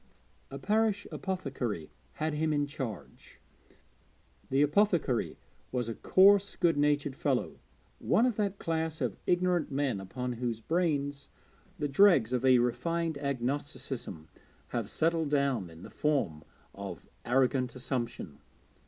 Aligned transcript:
A 0.49 0.57
parish 0.57 1.05
apothecary 1.11 1.91
had 2.13 2.33
him 2.33 2.51
in 2.53 2.65
charge. 2.65 3.39
The 4.49 4.63
apothecary 4.63 5.37
was 5.71 5.87
a 5.89 5.93
coarse 5.93 6.55
good 6.55 6.75
natured 6.75 7.15
fellow, 7.15 7.59
one 7.99 8.25
of 8.25 8.35
that 8.37 8.57
class 8.57 8.99
of 8.99 9.15
ignorant 9.27 9.71
men 9.71 9.99
upon 10.01 10.31
whose 10.41 10.59
brains 10.59 11.29
the 11.77 11.87
dregs 11.87 12.33
of 12.33 12.43
a 12.43 12.57
refined 12.57 13.19
agnosticism 13.19 14.27
have 14.69 14.89
settled 14.89 15.29
down 15.29 15.69
in 15.69 15.83
the 15.83 15.91
form 15.91 16.43
of 16.73 17.05
arrogant 17.23 17.75
assumption. 17.75 18.39